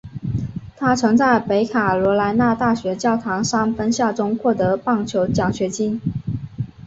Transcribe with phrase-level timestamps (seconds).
[0.77, 6.01] 他曾在北卡罗来纳大学教堂山分校中获得棒球奖学金。